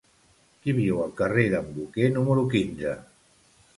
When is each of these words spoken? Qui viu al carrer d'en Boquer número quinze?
Qui 0.61 0.73
viu 0.77 1.01
al 1.03 1.13
carrer 1.21 1.43
d'en 1.51 1.69
Boquer 1.75 2.11
número 2.17 2.47
quinze? 2.55 2.95